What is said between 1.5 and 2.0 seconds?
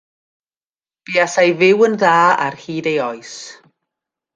fyw yn